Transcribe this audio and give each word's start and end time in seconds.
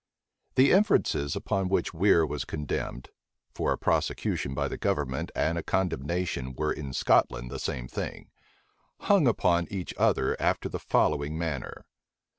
The 0.55 0.71
inferences 0.71 1.35
upon 1.35 1.69
which 1.69 1.93
Weir 1.93 2.25
was 2.25 2.43
condemned, 2.43 3.09
(for 3.53 3.71
a 3.71 3.77
prosecution 3.77 4.55
by 4.55 4.67
the 4.67 4.75
government 4.75 5.29
and 5.35 5.59
a 5.59 5.61
condemnation 5.61 6.55
were 6.55 6.73
in 6.73 6.91
Scotland 6.91 7.51
the 7.51 7.59
same 7.59 7.87
thing,) 7.87 8.31
hung 9.01 9.27
upon 9.27 9.67
each 9.69 9.93
other 9.99 10.35
after 10.39 10.67
the 10.67 10.79
following 10.79 11.37
manner. 11.37 11.85